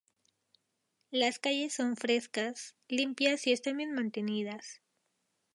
[1.11, 4.81] Las calles son frescas, limpias y están bien mantenidas.